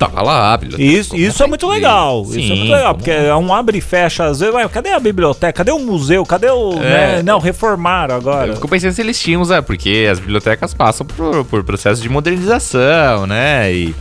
[0.08, 0.60] Tava lá.
[0.78, 2.22] Isso, isso é muito legal.
[2.22, 4.54] isso é Sim, muito legal, porque é um abre e fecha às vezes.
[4.54, 5.52] Ué, cadê a biblioteca?
[5.52, 6.24] Cadê o museu?
[6.24, 6.72] Cadê o.
[6.74, 7.16] É.
[7.16, 7.22] né?
[7.22, 8.48] Não, reformaram agora.
[8.48, 12.08] Eu fico pensando se eles tinham, é, porque as bibliotecas passam por, por processo de
[12.08, 13.72] modernização, né?
[13.72, 13.94] E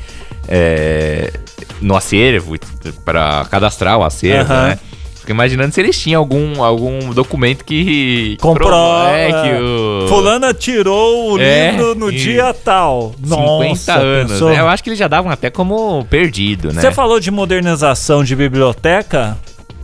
[0.47, 1.31] é,
[1.81, 2.55] no acervo,
[3.03, 4.79] para cadastrar o acervo, né?
[5.23, 8.35] Fico imaginando se eles tinham algum, algum documento que.
[8.41, 9.07] Comprou.
[9.07, 10.07] É, que o.
[10.09, 13.13] Fulana tirou o É, livro no dia tal.
[13.23, 14.31] 50 Nossa, anos.
[14.33, 14.49] pensou?
[14.49, 14.59] né?
[14.59, 16.81] Eu acho que eles já davam até como perdido, né?
[16.81, 19.37] Você falou de modernização de biblioteca.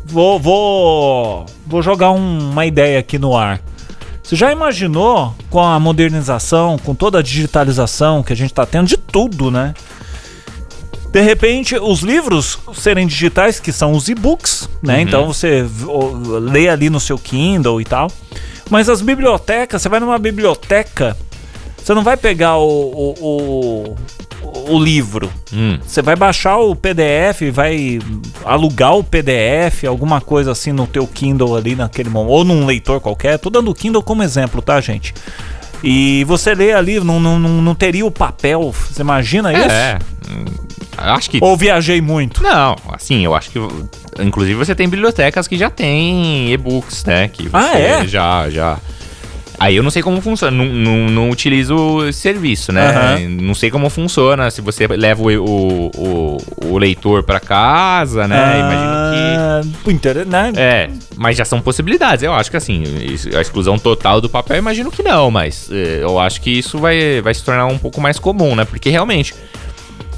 [0.06, 3.62] Vou, vou, vou jogar um- uma ideia aqui no ar.
[4.22, 8.88] Você já imaginou com a modernização, com toda a digitalização que a gente tá tendo
[8.88, 9.74] de tudo, né?
[11.12, 14.96] De repente, os livros serem digitais, que são os e-books, né?
[14.96, 15.02] Uhum.
[15.02, 15.66] Então você
[16.42, 18.12] lê ali no seu Kindle e tal.
[18.70, 21.18] Mas as bibliotecas, você vai numa biblioteca,
[21.78, 23.96] você não vai pegar o, o,
[24.44, 25.32] o, o livro.
[25.52, 25.80] Hum.
[25.84, 28.00] Você vai baixar o PDF, vai
[28.46, 33.02] alugar o PDF, alguma coisa assim no teu Kindle ali naquele momento, ou num leitor
[33.02, 33.40] qualquer.
[33.40, 35.16] Tô dando o Kindle como exemplo, tá, gente?
[35.84, 38.72] E você lê ali, não, não, não, não teria o papel.
[38.72, 39.72] Você imagina isso?
[39.72, 39.98] É.
[41.00, 41.40] Acho que.
[41.42, 42.42] Ou viajei muito?
[42.44, 43.60] Não, assim, eu acho que.
[44.20, 47.28] Inclusive você tem bibliotecas que já tem e-books, né?
[47.28, 48.08] Que Ah, é?
[48.08, 48.78] Já, já.
[49.60, 52.88] Aí eu não sei como funciona, não, não, não utilizo esse serviço, né?
[52.88, 53.30] Aham.
[53.42, 58.60] Não sei como funciona, se você leva o, o, o, o leitor pra casa, né?
[58.60, 59.92] Imagino que.
[59.92, 60.26] Inter...
[60.26, 60.54] Né?
[60.56, 62.24] É, mas já são possibilidades.
[62.24, 62.84] Eu acho que assim,
[63.36, 66.78] a exclusão total do papel, eu imagino que não, mas eh, eu acho que isso
[66.78, 68.64] vai, vai se tornar um pouco mais comum, né?
[68.64, 69.36] Porque realmente.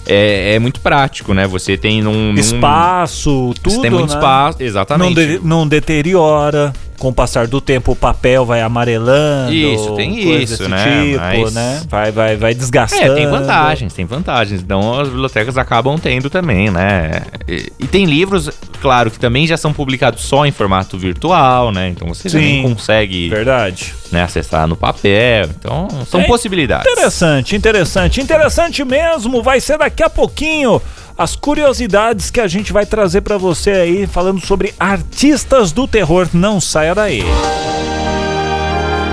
[0.05, 1.45] É, é muito prático, né?
[1.47, 2.33] Você tem num.
[2.33, 4.15] num- Espaço, tudo, Você tem muito né?
[4.15, 5.15] espaço, Não, exatamente.
[5.15, 6.73] de- não deteriora.
[7.01, 9.51] Com o passar do tempo, o papel vai amarelando.
[9.51, 10.83] Isso, tem isso, né?
[11.13, 11.81] Tipo, Mas- né?
[11.89, 13.13] Vai, vai, vai desgastando.
[13.13, 14.61] É, tem vantagens, tem vantagens.
[14.61, 17.23] Então as bibliotecas acabam tendo também, né?
[17.47, 21.89] E, e tem livros, claro, que também já são publicados só em formato virtual, né?
[21.89, 22.37] Então você Sim.
[22.37, 23.95] também consegue Verdade.
[24.11, 25.49] né, acessar no papel.
[25.59, 26.85] Então são É possibilidades.
[26.91, 29.41] Interessante, interessante, interessante mesmo.
[29.41, 30.79] Vai ser daqui a pouquinho
[31.21, 36.27] as curiosidades que a gente vai trazer pra você aí, falando sobre artistas do terror.
[36.33, 37.23] Não saia daí.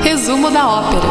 [0.02, 1.08] Resumo da ópera.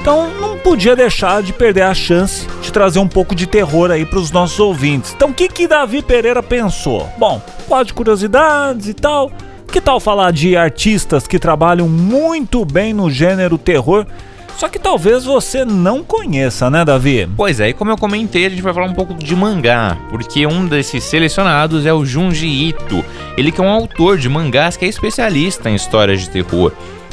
[0.00, 4.06] Então, não podia deixar de perder a chance de trazer um pouco de terror aí
[4.06, 5.12] para os nossos ouvintes.
[5.14, 7.06] Então, o que que Davi Pereira pensou?
[7.18, 9.30] Bom, quadro de curiosidades e tal.
[9.70, 14.04] Que tal falar de artistas que trabalham muito bem no gênero terror?
[14.56, 17.28] Só que talvez você não conheça, né, Davi?
[17.36, 20.46] Pois é, e como eu comentei, a gente vai falar um pouco de mangá, porque
[20.46, 23.04] um desses selecionados é o Junji Ito.
[23.36, 26.72] Ele que é um autor de mangás que é especialista em histórias de terror.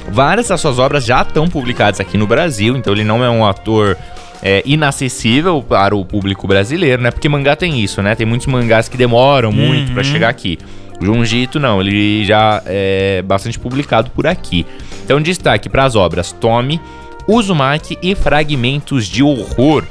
[0.10, 3.45] Várias das suas obras já estão publicadas aqui no Brasil, então ele não é um
[3.45, 3.97] ator
[4.41, 7.12] é, inacessível para o público brasileiro, né?
[7.12, 8.15] Porque mangá tem isso, né?
[8.15, 10.58] Tem muitos mangás que demoram muito para chegar aqui.
[11.00, 14.65] O Junji Ito não, ele já é bastante publicado por aqui.
[15.04, 16.82] Então destaque para as obras Tome,
[17.28, 19.84] Uzumaki e Fragmentos de Horror.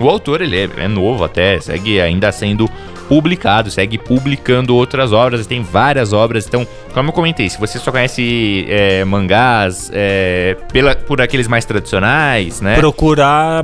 [0.00, 2.68] O autor, ele é, é novo até, segue ainda sendo
[3.08, 6.46] publicado, segue publicando outras obras, tem várias obras.
[6.46, 11.64] Então, como eu comentei, se você só conhece é, mangás é, pela, por aqueles mais
[11.64, 12.76] tradicionais, né?
[12.76, 13.62] Procurar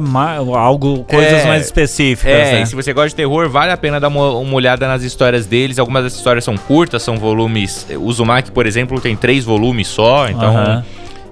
[0.54, 2.62] algo, coisas É, mais específicas, É, né?
[2.62, 5.46] e se você gosta de terror, vale a pena dar uma, uma olhada nas histórias
[5.46, 5.78] deles.
[5.78, 7.86] Algumas das histórias são curtas, são volumes.
[7.96, 10.84] O Uzumaki, por exemplo, tem três volumes só, então.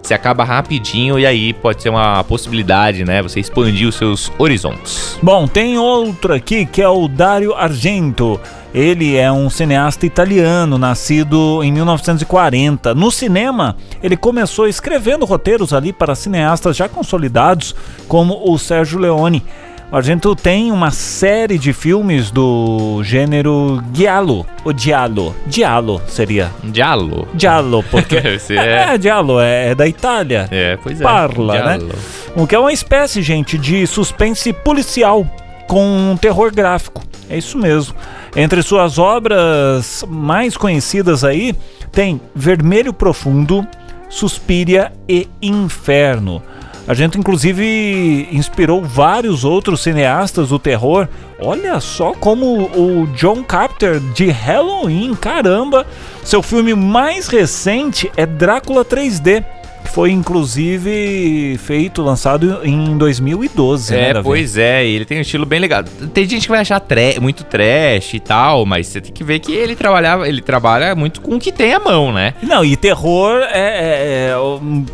[0.06, 3.22] Você acaba rapidinho e aí pode ser uma possibilidade, né?
[3.22, 5.18] Você expandir os seus horizontes.
[5.20, 8.40] Bom, tem outro aqui que é o Dario Argento.
[8.72, 12.94] Ele é um cineasta italiano, nascido em 1940.
[12.94, 17.74] No cinema, ele começou escrevendo roteiros ali para cineastas já consolidados,
[18.06, 19.42] como o Sérgio Leone.
[19.90, 26.50] O Argento tem uma série de filmes do gênero giallo, ou giallo, giallo seria.
[26.64, 27.28] Diallo.
[27.38, 28.16] Giallo, porque
[28.50, 29.00] é, é.
[29.00, 30.48] giallo, é, é da Itália.
[30.50, 31.04] É, pois é.
[31.04, 31.78] Parla, né?
[31.78, 31.94] Diallo.
[32.34, 35.24] O que é uma espécie, gente, de suspense policial
[35.68, 37.04] com um terror gráfico.
[37.30, 37.94] É isso mesmo.
[38.34, 41.54] Entre suas obras mais conhecidas aí,
[41.92, 43.64] tem Vermelho Profundo,
[44.08, 46.42] Suspiria e Inferno.
[46.88, 51.08] A gente inclusive inspirou vários outros cineastas do terror.
[51.40, 55.84] Olha só como o John Carpenter de Halloween, caramba!
[56.22, 59.46] Seu filme mais recente é Drácula 3D, que
[59.86, 64.24] foi inclusive feito, lançado em 2012, né, É, Davi?
[64.24, 65.82] pois é, e ele tem um estilo bem legal.
[66.12, 69.38] Tem gente que vai achar tre- muito trash e tal, mas você tem que ver
[69.40, 72.34] que ele trabalhava, ele trabalha muito com o que tem à mão, né?
[72.42, 74.34] Não, e terror é, é- é-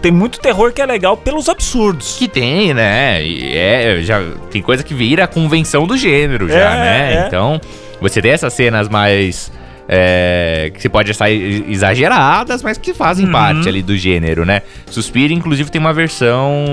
[0.00, 2.16] tem muito terror que é legal pelos absurdos.
[2.18, 3.24] Que tem, né?
[3.24, 7.14] E é, já tem coisa que vira a convenção do gênero já, É, né?
[7.22, 7.26] é.
[7.26, 7.60] Então,
[8.00, 9.50] você tem essas cenas mais
[9.88, 13.32] é, que você pode achar exageradas, mas que fazem Uhum.
[13.32, 14.62] parte ali do gênero, né?
[14.86, 16.64] Suspira, inclusive, tem uma versão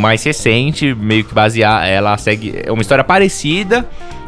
[0.00, 3.86] mais recente, meio que baseada, ela segue é uma história parecida,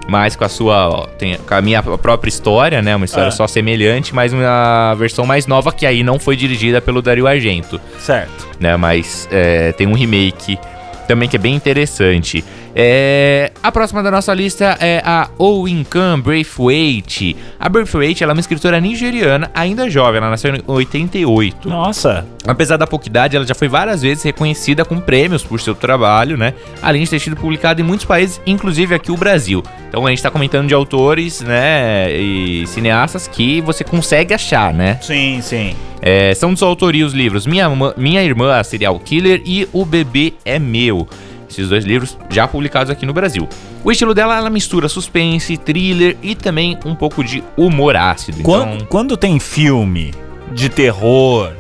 [0.08, 2.96] mas com a sua, tem, com a minha própria história, né?
[2.96, 3.30] Uma história É.
[3.32, 7.80] só semelhante, mas uma versão mais nova que aí não foi dirigida pelo Dario Argento
[7.98, 8.48] Certo.
[8.58, 8.76] né?
[8.76, 10.58] Mas é, tem um remake
[11.06, 12.44] também que é bem interessante.
[12.74, 17.36] É, a próxima da nossa lista é a Owinkan Braithwaite.
[17.58, 21.68] A Braithwaite ela é uma escritora nigeriana, ainda jovem, ela nasceu em 88.
[21.68, 22.26] Nossa.
[22.46, 26.36] Apesar da pouca idade, ela já foi várias vezes reconhecida com prêmios por seu trabalho,
[26.36, 26.54] né?
[26.80, 29.62] Além de ter sido publicada em muitos países, inclusive aqui o Brasil.
[29.88, 34.98] Então a gente tá comentando de autores, né, e cineastas que você consegue achar, né?
[35.02, 35.74] Sim, sim.
[36.00, 39.84] É, são de sua autoria os livros Minha, Minha Irmã, a Serial Killer e O
[39.84, 41.08] Bebê é Meu.
[41.48, 43.48] Esses dois livros já publicados aqui no Brasil.
[43.82, 48.42] O estilo dela, ela mistura suspense, thriller e também um pouco de humor ácido.
[48.42, 50.12] Quando, Então, quando tem filme
[50.52, 51.52] de terror,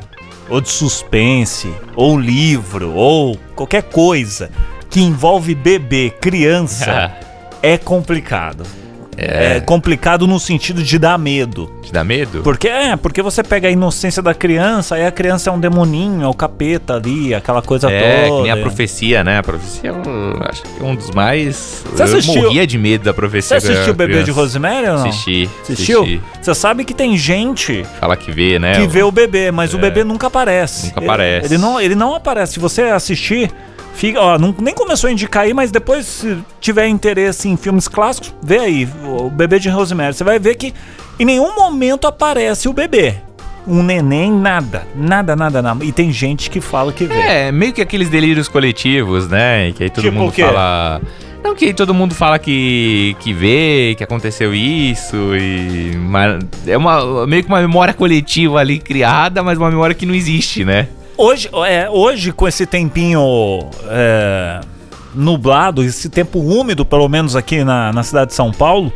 [0.48, 4.50] ou de suspense, ou livro, ou qualquer coisa
[4.90, 7.12] que envolve bebê, criança,
[7.62, 8.64] é complicado.
[9.20, 9.60] É.
[9.60, 11.70] complicado no sentido de dar medo.
[11.82, 12.40] te dá medo?
[12.42, 16.22] Porque é, porque você pega a inocência da criança, aí a criança é um demoninho,
[16.22, 18.36] é o capeta ali, aquela coisa É, toda.
[18.36, 19.38] que nem a profecia, né?
[19.38, 21.82] A profecia, eu acho que é um dos mais.
[21.92, 23.56] Você assistiu- Eu morria de medo da Você profecia.
[23.56, 24.30] assistiu da o Bebê de.
[24.30, 25.08] Rosemary ou não?
[25.08, 25.48] Assisti.
[25.62, 26.02] Assistiu?
[26.02, 26.20] assisti.
[26.40, 28.74] Você sabe que tem gente Fala que vê, né?
[28.74, 29.80] que vê o bebê, mas o É.
[29.80, 30.86] bebê nunca aparece.
[30.88, 31.46] Nunca Ele- aparece.
[31.46, 32.52] Ele, não, ele não aparece.
[32.54, 33.50] Se você assistir,
[33.94, 37.88] fica, ó, não, nem começou a indicar aí, mas depois, se tiver interesse em filmes
[37.88, 40.14] clássicos, vê aí, o bebê de Rosemary.
[40.14, 40.72] Você vai ver que
[41.18, 43.16] em nenhum momento aparece o bebê.
[43.66, 44.86] Um neném, nada.
[44.94, 45.84] Nada, nada, nada.
[45.84, 47.14] E tem gente que fala que vê.
[47.14, 49.72] É, meio que aqueles delírios coletivos, né?
[49.72, 51.02] Que aí todo Tipo mundo fala.
[51.44, 55.96] Não, que aí todo mundo fala que, que vê, que aconteceu isso e.
[55.96, 60.14] mas é uma, meio que uma memória coletiva ali criada, mas uma memória que não
[60.14, 60.88] existe, né?
[61.20, 63.20] Hoje, é, hoje com esse tempinho
[63.88, 64.60] é,
[65.12, 68.92] nublado, esse tempo úmido, pelo menos aqui na, na cidade de São Paulo,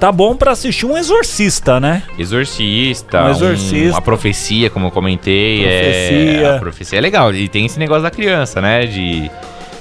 [0.00, 2.02] tá bom pra assistir um exorcista, né?
[2.18, 3.90] Exorcista, Um exorcista.
[3.90, 5.58] uma profecia, como eu comentei.
[5.64, 6.46] Profecia.
[6.48, 7.34] É, a profecia é legal.
[7.34, 8.86] E tem esse negócio da criança, né?
[8.86, 9.30] De.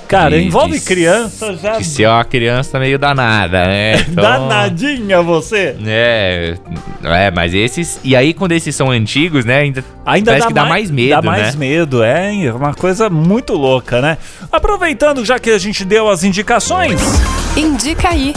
[0.08, 1.78] Cara, de- envolve criança já.
[1.78, 3.98] De ser uma criança meio danada, né?
[4.10, 5.76] Então- Danadinha você.
[5.86, 6.56] É,
[7.04, 8.00] é, mas esses.
[8.04, 9.60] E aí, quando esses são antigos, né?
[9.60, 11.60] Ainda, Ainda parece dá, que dá mais, medo, Dá mais né?
[11.60, 14.18] medo, é uma coisa muito louca, né?
[14.52, 17.00] Aproveitando já que a gente deu as indicações,
[17.58, 18.34] Indica aí.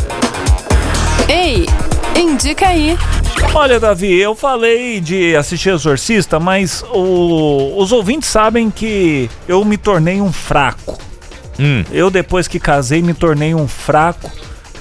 [1.28, 1.66] Ei,
[2.16, 2.96] indica aí.
[3.54, 9.76] olha, Davi, eu falei de assistir Exorcista, mas o- os ouvintes sabem que eu me
[9.76, 10.98] tornei um fraco.
[11.60, 14.30] Hum, Eu, depois que casei, me tornei um fraco.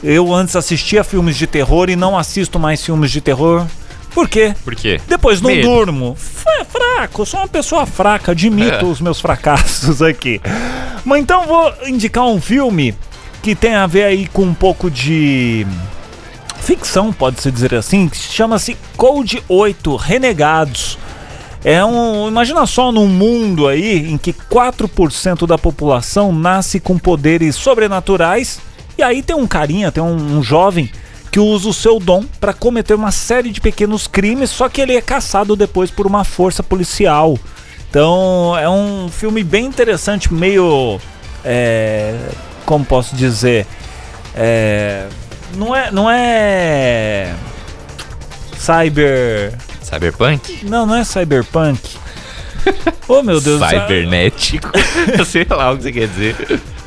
[0.02, 3.66] Eu antes assistia filmes de terror e não assisto mais filmes de terror.
[4.14, 4.56] Por quê?
[4.64, 5.00] por quê?
[5.08, 5.68] Depois não Medo.
[5.68, 6.16] durmo.
[6.18, 8.84] F- fraco, sou uma pessoa fraca, admito É.
[8.86, 10.42] os meus fracassos aqui.
[11.06, 12.96] Mas então vou indicar um filme
[13.44, 15.66] que tem a ver aí com um pouco de
[16.62, 20.98] ficção, pode-se dizer assim, que chama-se Code 8 Renegados.
[21.64, 22.28] É um.
[22.28, 28.60] Imagina só num mundo aí em que 4% da população nasce com poderes sobrenaturais.
[28.98, 30.90] E aí tem um carinha, tem um, um jovem
[31.32, 34.96] que usa o seu dom para cometer uma série de pequenos crimes, só que ele
[34.96, 37.38] é caçado depois por uma força policial.
[37.90, 41.00] Então é um filme bem interessante, meio.
[41.44, 42.16] É,
[42.66, 43.66] como posso dizer?
[44.36, 45.08] É,
[45.56, 45.92] não é.
[45.92, 47.34] Não é.
[48.58, 49.54] Cyber.
[49.90, 50.66] Cyberpunk?
[50.66, 51.80] Não, não é cyberpunk.
[53.08, 53.60] oh meu Deus.
[53.62, 54.70] Cybernético.
[55.26, 56.36] Sei lá o que você quer dizer.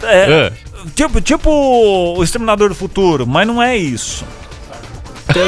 [0.02, 4.24] É, Ah, tipo, tipo o Exterminador do Futuro, mas não é isso.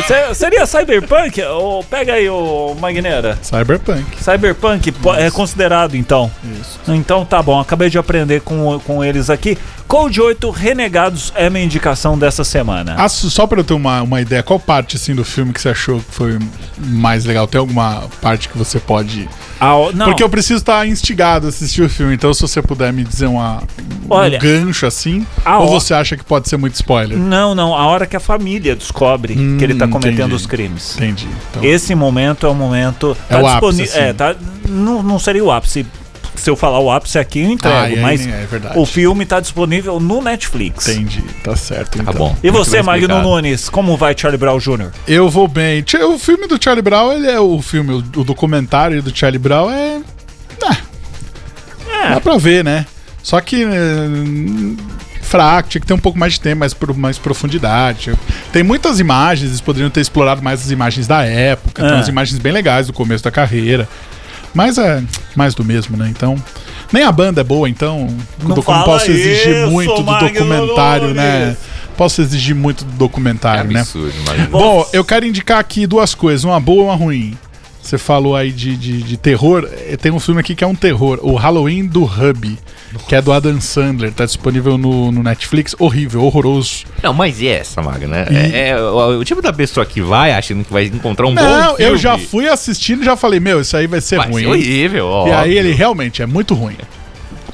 [0.07, 1.43] Se- Seria cyberpunk?
[1.43, 3.37] Ou pega aí o Magneira.
[3.43, 4.05] Cyberpunk.
[4.23, 6.31] Cyberpunk po- é considerado então.
[6.59, 6.81] Isso.
[6.89, 9.59] Então tá bom, acabei de aprender com, com eles aqui.
[9.87, 12.95] Code 8 Renegados é minha indicação dessa semana.
[12.99, 15.69] Ah, só pra eu ter uma, uma ideia, qual parte assim do filme que você
[15.69, 16.39] achou que foi
[16.79, 17.47] mais legal?
[17.47, 19.29] Tem alguma parte que você pode.
[19.61, 23.05] Ah, Porque eu preciso estar instigado a assistir o filme, então se você puder me
[23.05, 23.63] dizer uma,
[24.11, 25.25] Olha, um gancho assim,
[25.61, 27.17] ou você acha que pode ser muito spoiler?
[27.17, 30.35] não, não, a hora que a família descobre Hum, que ele tá cometendo entendi.
[30.35, 30.97] os crimes.
[30.97, 31.29] Entendi.
[31.51, 33.17] Então, Esse momento é o momento.
[33.31, 33.99] É o ápice, assim.
[33.99, 34.35] É, tá.
[34.69, 35.87] Não, não seria o ápice.
[36.45, 37.75] Se eu falar o ápice aqui, eu entrego.
[37.75, 38.79] Ah, aí mas é, é verdade.
[38.79, 40.87] o filme tá disponível no Netflix.
[40.89, 41.23] entendi.
[41.43, 41.97] Tá certo.
[41.97, 42.13] tá então.
[42.13, 42.37] bom.
[42.43, 43.23] E você, Magno.
[43.23, 44.91] Nunes, como vai Charlie Brown Jr.?
[45.09, 45.83] Eu vou bem.
[46.07, 50.03] O filme do Charlie Brown, ele é o filme, o, documentário do Charlie Brown é.
[51.89, 52.11] É.
[52.11, 52.85] Dá pra ver, né?
[53.23, 53.65] Só que.
[53.65, 54.83] eh,
[55.23, 58.13] fraco, tinha que ter um pouco mais de tempo, mais, mais profundidade.
[58.53, 61.95] Tem muitas imagens, eles poderiam ter explorado mais as imagens da época, tem Ah.
[61.97, 63.89] umas imagens bem legais do começo da carreira.
[64.55, 65.03] Mas é
[65.37, 66.09] mais do mesmo, né?
[66.09, 66.37] Então.
[66.93, 68.07] Nem a banda é boa, então.
[68.43, 71.57] Não do- como posso exigir isso, muito do Magno documentário, né?
[71.97, 73.81] Posso exigir muito do É documentário, né?
[73.81, 74.49] absurdo, mas...
[74.49, 77.39] Bom, eu quero indicar aqui duas coisas, uma boa e uma ruim.
[77.85, 80.75] Você falou aí de, de, de terror, eh, tem um filme aqui que é um
[80.75, 82.59] terror, o Halloween do Hub,
[83.07, 86.85] que é do Adam Sandler, tá disponível no, no Netflix, horrível, horroroso.
[87.03, 88.27] Não, mas e essa, Maga, né?
[88.31, 91.35] E- É, é o, o tipo da pessoa que vai achando que vai encontrar um
[91.35, 91.93] bom Não, filme.
[91.93, 94.43] eu já fui assistindo e já falei, meu, isso aí vai ser Vai ruim.
[94.45, 95.29] ser horrível, ó.
[95.29, 96.77] E aí ele realmente é muito ruim.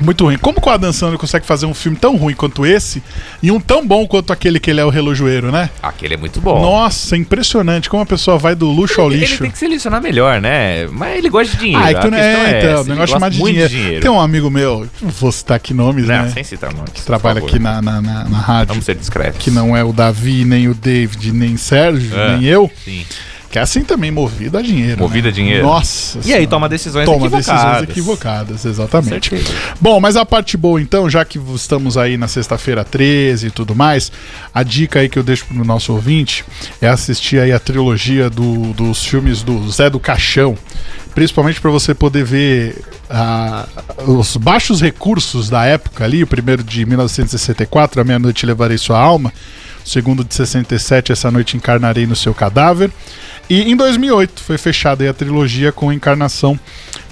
[0.01, 0.39] Muito ruim.
[0.39, 3.03] Como que o Adam Sandler consegue fazer um filme tão ruim quanto esse
[3.43, 5.69] e um tão bom quanto aquele que ele é o relojoeiro, né?
[5.83, 6.61] Aquele é muito bom.
[6.61, 9.43] Nossa, impressionante como a pessoa vai do luxo ao Ele lixo.
[9.43, 10.87] tem que selecionar melhor, né?
[10.87, 11.83] Mas ele gosta de dinheiro.
[11.85, 14.01] Ah, é questão é, é então, essa, o ele negócio chamado de muito dinheiro.
[14.03, 16.31] Tem um amigo meu, não vou citar aqui nomes, Não, né?
[16.31, 16.93] sem citar nomes.
[16.95, 18.69] Que trabalha aqui na, na, na, na rádio.
[18.69, 19.43] Vamos ser discretos.
[19.43, 22.37] Que não é o Davi, nem o David, nem Sérgio, É.
[22.37, 22.71] nem eu.
[22.85, 23.05] Sim.
[23.51, 25.01] Que é assim também, movido a dinheiro.
[25.01, 25.31] Movido né?
[25.31, 25.67] a dinheiro.
[25.67, 26.19] Nossa.
[26.19, 26.47] E aí Senhora.
[26.47, 27.47] toma decisões Toma equivocadas.
[27.57, 29.45] decisões equivocadas, exatamente.
[29.81, 33.75] Bom, mas a parte boa então, já que estamos aí na sexta-feira 13 e tudo
[33.75, 34.13] mais,
[34.55, 36.45] a dica aí que eu deixo pro nosso ouvinte
[36.81, 40.57] é assistir aí a trilogia do- dos filmes do Zé do Caixão,
[41.13, 42.77] principalmente para você poder ver
[43.11, 43.67] ah,
[44.07, 49.01] os baixos recursos da época ali, o primeiro de 1964, A Meia Noite Levarei Sua
[49.01, 49.33] Alma,
[49.85, 52.91] segundo de 67, Essa Noite Encarnarei no Seu Cadáver,
[53.49, 56.59] e em 2008 foi fechada aí a trilogia com a encarnação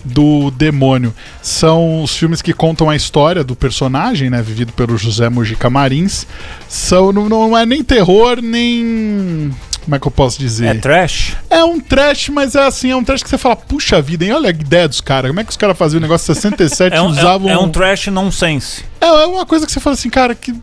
[0.05, 1.13] do demônio.
[1.43, 6.27] São os filmes que contam a história do personagem, né, vivido pelo José Mujica Marins.
[6.69, 9.53] São não, não é nem terror nem
[9.89, 10.67] como é que eu posso dizer?
[10.67, 11.35] É trash?
[11.49, 14.33] É um trash, mas é assim, é um trash que você fala, puxa vida, hein?
[14.35, 15.31] Olha a ideia dos caras.
[15.31, 17.71] Como é que os caras faziam o negócio 67 É um, usavam é, é um
[17.71, 18.85] trash nonsense.
[19.01, 20.55] é, é uma coisa que você fala assim, cara, que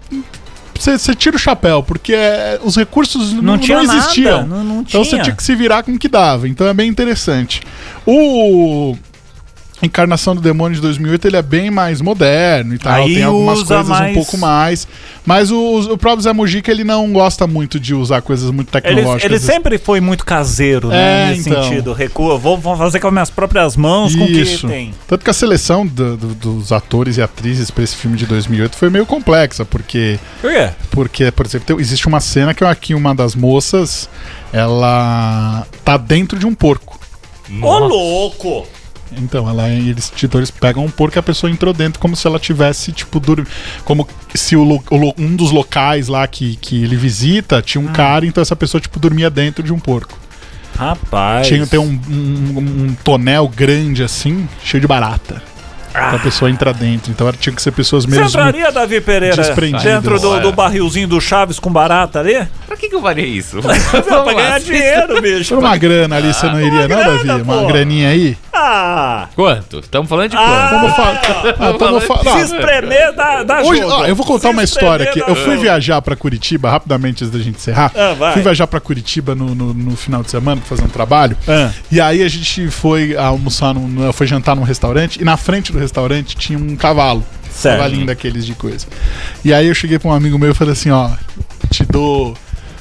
[0.83, 4.45] você, tira o chapéu, porque é, os recursos não, não tinha nada, existiam.
[4.45, 6.47] não- não então você tinha que se virar com o que dava.
[6.47, 7.61] Então é bem interessante.
[8.05, 8.95] O
[9.83, 13.61] Encarnação do Demônio de 2008 ele é bem mais moderno e tal, Aí tem algumas
[13.61, 14.87] coisas mais- um pouco mais.
[15.25, 18.81] Mas o, o próprio Zé Mujica ele não gosta muito de usar coisas muito Ele,
[18.81, 19.23] tecnológicas.
[19.31, 21.25] ele sempre foi muito caseiro, né?
[21.25, 21.63] É, nesse então.
[21.63, 21.91] sentido.
[21.93, 24.67] Recua, vou, vou fazer com as minhas próprias mãos com o que Isso.
[24.67, 24.93] tem.
[25.07, 28.77] Tanto que a seleção do- do- dos atores e atrizes para esse filme de 2008
[28.77, 30.69] foi meio complexa, porque Por quê?
[30.89, 34.09] Porque, por exemplo, tem- existe uma cena que aqui uma das moças,
[34.53, 36.99] ela tá dentro de um porco.
[37.61, 38.65] Ô, louco!
[39.17, 42.25] Então, ela, eles, tipo, eles pegam um porco e a pessoa entrou dentro como se
[42.27, 43.49] ela tivesse, tipo, dormindo.
[43.83, 48.25] Como se o, o um dos locais lá que, que ele visita tinha um cara,
[48.25, 50.17] então essa pessoa, tipo, dormia dentro de um porco.
[50.77, 51.47] Rapaz.
[51.47, 55.41] Tinha tem um, um, um tonel grande assim, cheio de barata.
[55.95, 56.15] Ah.
[56.15, 57.11] A pessoa entra dentro.
[57.11, 58.27] Então era- tinha que ser pessoas Você mesmo.
[58.27, 59.41] entraria, Davi Pereira,
[59.81, 62.45] dentro do, do barrilzinho do Chaves com barata ali?
[62.67, 63.59] Pra que, que eu faria isso?
[63.61, 65.55] pra ganhar dinheiro, bicho.
[65.55, 67.41] Por uma grana ali, você não iria, não, grana, Davi?
[67.41, 67.67] Uma pô.
[67.67, 68.37] graninha aí?
[68.53, 69.27] Ah!
[69.35, 69.79] Quanto?
[69.79, 70.81] Estamos falando de Ah, quanto?
[70.81, 71.21] Vamos falar.
[71.59, 75.09] Ah, tamo fa- Se não, espremer, dá Hoje, ó, eu vou contar Se uma história
[75.09, 75.19] aqui.
[75.19, 77.91] Eu fui viajar pra Curitiba, rapidamente antes da gente encerrar.
[77.95, 78.31] Ah.
[78.33, 81.37] Fui viajar pra Curitiba no, no, no final de semana pra fazer um trabalho.
[81.47, 81.69] Ah.
[81.91, 85.21] E aí a gente foi almoçar, num, foi jantar num restaurante.
[85.21, 85.84] E na frente do restaurante
[86.35, 87.23] tinha um cavalo.
[87.51, 87.77] Certo.
[87.77, 88.85] Cavalinho daqueles de coisa.
[89.43, 91.09] E aí eu cheguei pra um amigo meu e falei assim: ó,
[91.71, 92.35] te dou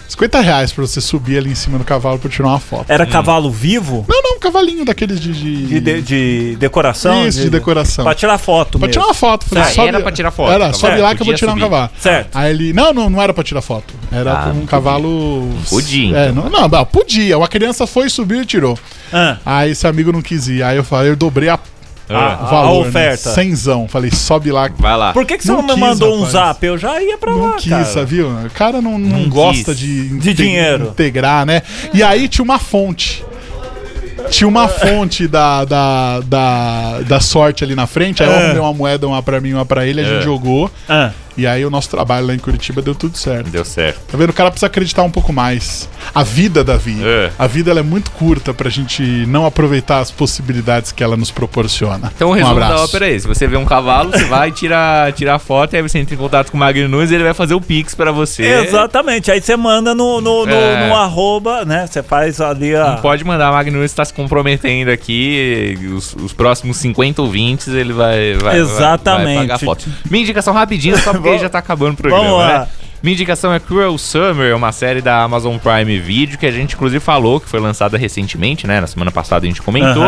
[0.09, 2.85] 50 reais pra você subir ali em cima do cavalo pra eu tirar uma foto.
[2.89, 4.05] Era cavalo vivo?
[4.09, 5.33] Não, não, um cavalinho daqueles de.
[5.33, 5.67] de...
[5.67, 7.27] De, de, de decoração?
[7.27, 8.05] Isso, de decoração.
[8.05, 8.93] Pra tirar foto Pra mesmo.
[8.93, 9.47] tirar uma foto.
[9.47, 11.53] Falei, Ah, sobe- era pra tirar foto, Era, tá sobe lá que eu vou tirar
[11.53, 11.63] um subir.
[11.71, 11.91] cavalo.
[11.99, 12.29] Certo.
[12.37, 13.95] Aí ele, não, não, não era pra tirar foto.
[14.13, 15.49] Era Ah, um cavalo.
[15.71, 16.45] Podia, É, então.
[16.45, 17.39] não, não, não, podia.
[17.39, 18.77] Uma criança foi, subiu e tirou.
[19.13, 20.63] Ah, Aí esse amigo não quis ir.
[20.65, 21.59] Aí eu falei, eu dobrei a,
[22.09, 22.69] a, o valor.
[22.85, 23.29] a oferta.
[23.31, 23.35] Né?
[23.35, 23.89] Cenzão.
[23.89, 24.69] Falei, sobe lá.
[24.79, 25.13] Vai lá.
[25.13, 26.33] Por que, que você Não não, me quis, mandou um rapaz.
[26.33, 26.67] zap?
[26.67, 28.05] Eu já ia pra Não lá, quis, cara.
[28.05, 28.29] viu?
[28.29, 30.89] O cara não, não, Não gosta de, De inte- dinheiro.
[30.89, 31.63] integrar, né?
[31.93, 33.25] E aí tinha uma fonte.
[34.31, 38.23] Tinha uma fonte da, da, da, da sorte ali na frente.
[38.23, 38.39] Aí eu É.
[38.45, 40.01] arrumei uma moeda, uma pra mim, uma pra ele.
[40.01, 40.23] A gente É.
[40.23, 40.71] jogou.
[40.89, 43.51] Ah, E aí o nosso trabalho lá em Curitiba deu tudo certo.
[43.51, 44.01] Deu certo.
[44.11, 44.31] Tá vendo?
[44.31, 45.89] O cara precisa acreditar um pouco mais.
[46.15, 46.97] A vida, Davi.
[47.03, 47.31] É.
[47.39, 51.31] A vida ela é muito curta pra gente não aproveitar as possibilidades que ela nos
[51.31, 52.13] proporciona.
[52.15, 52.75] Então o um resumo abraço.
[52.75, 53.27] da ópera é esse.
[53.27, 56.51] Você vê um cavalo, você vai tirar tira a foto, aí você entra em contato
[56.51, 58.45] com o Magno Nunes e ele vai fazer o Pix pra você.
[58.45, 59.31] Exatamente.
[59.31, 60.89] Aí você manda no, no, no, É.
[60.89, 61.87] no arroba, né?
[61.87, 62.93] Você faz ali a.
[62.93, 65.79] Não pode mandar, Magno Nunes tá se comprometendo aqui.
[65.95, 69.25] Os, os próximos 50 ouvintes ele vai, vai, Exatamente.
[69.25, 69.87] vai, vai pagar a foto.
[70.11, 72.59] Minha indicação rapidinho, só porque Vamos- já tá acabando o programa, Vamos lá.
[72.61, 72.69] né?
[73.03, 77.01] Minha indicação é Cruel Summer, uma série da Amazon Prime Video que a gente inclusive
[77.01, 78.81] falou, que foi lançada recentemente, né?
[78.81, 80.03] Na semana passada a gente comentou.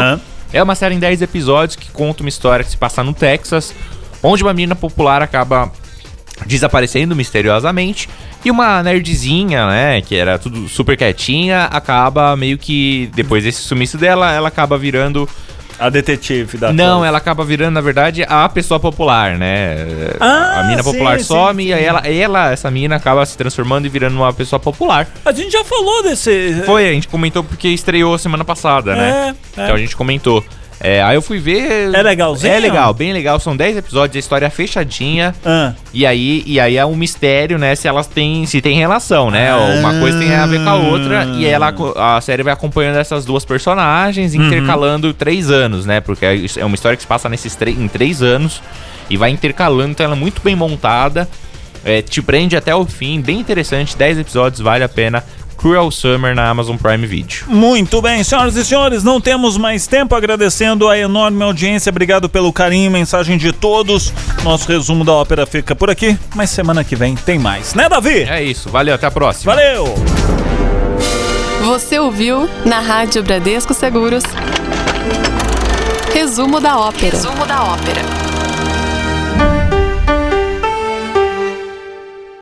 [0.52, 3.74] É uma série em 10 episódios que conta uma história que se passa no Texas,
[4.22, 5.70] onde uma menina popular acaba
[6.46, 8.08] desaparecendo misteriosamente
[8.44, 13.98] e uma nerdzinha, né, que era tudo super quietinha, acaba meio que depois desse sumiço
[13.98, 15.28] dela, ela acaba virando
[15.78, 17.08] A detetive da não, coisa.
[17.08, 19.76] ela acaba virando, na verdade, a pessoa popular, né?
[20.18, 21.68] Ah, a mina sim, popular sim, some sim.
[21.68, 25.06] e ela, ela, essa mina, acaba se transformando e virando uma pessoa popular.
[25.24, 26.62] A gente já falou desse.
[26.64, 29.34] Foi, a gente comentou porque estreou semana passada, né?
[29.56, 29.64] É, é.
[29.64, 30.44] Então a gente comentou.
[30.78, 31.94] É, aí eu fui ver.
[31.94, 32.52] É legalzinho?
[32.52, 33.40] É legal, bem legal.
[33.40, 35.34] São 10 episódios, a história é fechadinha.
[35.44, 37.74] Ah, E aí, e aí é um mistério, né?
[37.74, 38.44] Se elas têm.
[38.46, 39.50] Se tem relação, né?
[39.50, 39.78] Ah.
[39.80, 41.24] Uma coisa tem a ver com a outra.
[41.36, 44.46] E ela, a série vai acompanhando essas duas personagens, Uhum.
[44.46, 46.00] intercalando três anos, né?
[46.00, 48.60] Porque é uma história que se passa nesses em três anos.
[49.08, 51.28] E vai intercalando, então ela é muito bem montada.
[51.84, 53.96] É, te prende até o fim, bem interessante.
[53.96, 55.22] 10 episódios, vale a pena.
[55.56, 57.46] Cruel Summer na Amazon Prime Video.
[57.48, 60.14] muito bem, senhoras e senhores, não temos mais tempo.
[60.14, 64.12] Agradecendo a enorme audiência, obrigado pelo carinho, mensagem de todos.
[64.44, 68.22] Nosso resumo da ópera fica por aqui, mas semana que vem tem mais, né, Davi?
[68.24, 69.54] É isso, valeu, até a próxima.
[69.54, 69.94] Valeu!
[71.64, 74.22] Você ouviu na Rádio Bradesco Seguros.
[76.14, 77.16] Resumo da ópera.
[77.16, 78.25] Resumo da ópera.